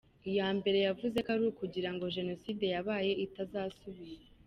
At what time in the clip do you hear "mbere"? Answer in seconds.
0.59-0.79